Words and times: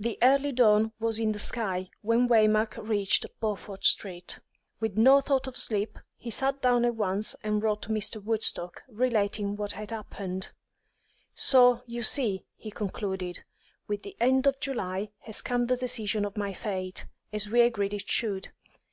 The 0.00 0.18
early 0.20 0.50
dawn 0.50 0.90
was 0.98 1.20
in 1.20 1.30
the 1.30 1.38
sky 1.38 1.90
when 2.00 2.28
Waymark 2.28 2.76
reached 2.78 3.24
Beaufort 3.38 3.84
Street. 3.84 4.40
With 4.80 4.96
no 4.96 5.20
thought 5.20 5.46
of 5.46 5.56
sleep, 5.56 5.96
he 6.16 6.28
sat 6.28 6.60
down 6.60 6.84
at 6.84 6.96
once 6.96 7.36
and 7.44 7.62
wrote 7.62 7.82
to 7.82 7.90
Mr. 7.90 8.20
Woodstock, 8.20 8.82
relating 8.88 9.54
what 9.54 9.70
had 9.70 9.92
happened. 9.92 10.50
"So, 11.34 11.82
you 11.86 12.02
see," 12.02 12.46
he 12.56 12.72
concluded, 12.72 13.44
"with 13.86 14.02
the 14.02 14.16
end 14.18 14.48
of 14.48 14.58
July 14.58 15.10
has 15.20 15.40
come 15.40 15.66
the 15.66 15.76
decision 15.76 16.24
of 16.24 16.36
my 16.36 16.52
fate, 16.52 17.06
as 17.32 17.48
we 17.48 17.60
agreed 17.60 17.94
it 17.94 18.08
should. 18.10 18.48